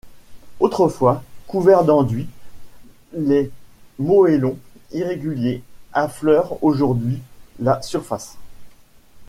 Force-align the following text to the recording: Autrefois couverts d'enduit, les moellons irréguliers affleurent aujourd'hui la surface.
Autrefois 0.59 1.21
couverts 1.45 1.83
d'enduit, 1.83 2.27
les 3.13 3.51
moellons 3.99 4.57
irréguliers 4.93 5.61
affleurent 5.93 6.57
aujourd'hui 6.63 7.21
la 7.59 7.79
surface. 7.83 8.35